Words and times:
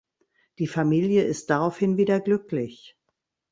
Die 0.57 0.65
Familie 0.65 1.21
ist 1.25 1.51
daraufhin 1.51 1.95
wieder 1.95 2.19
glücklich. 2.19 2.97